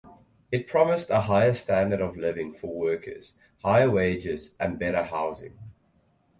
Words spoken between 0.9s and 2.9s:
a higher standard of living for